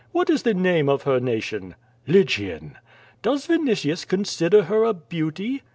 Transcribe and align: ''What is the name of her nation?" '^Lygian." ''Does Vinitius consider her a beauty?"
''What 0.15 0.31
is 0.31 0.41
the 0.41 0.55
name 0.55 0.89
of 0.89 1.03
her 1.03 1.19
nation?" 1.19 1.75
'^Lygian." 2.07 2.73
''Does 3.21 3.45
Vinitius 3.47 4.03
consider 4.03 4.63
her 4.63 4.83
a 4.83 4.95
beauty?" 4.95 5.61